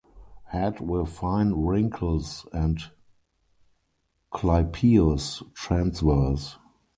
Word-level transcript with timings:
Head 0.45 0.79
with 0.79 1.09
fine 1.09 1.51
wrinkles 1.53 2.47
and 2.51 2.79
clypeus 4.33 5.43
transverse. 5.53 6.57